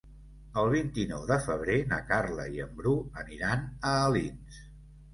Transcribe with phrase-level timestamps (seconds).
[0.61, 4.63] El vint-i-nou de febrer na Carla i en Bru aniran a Alins.